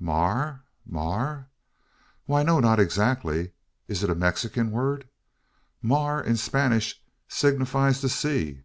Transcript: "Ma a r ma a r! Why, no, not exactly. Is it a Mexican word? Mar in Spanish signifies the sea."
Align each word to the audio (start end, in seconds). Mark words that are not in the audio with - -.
"Ma 0.00 0.24
a 0.24 0.28
r 0.40 0.64
ma 0.84 1.14
a 1.14 1.18
r! 1.20 1.48
Why, 2.26 2.42
no, 2.42 2.58
not 2.58 2.80
exactly. 2.80 3.52
Is 3.86 4.02
it 4.02 4.10
a 4.10 4.16
Mexican 4.16 4.72
word? 4.72 5.08
Mar 5.82 6.20
in 6.20 6.36
Spanish 6.36 7.00
signifies 7.28 8.00
the 8.00 8.08
sea." 8.08 8.64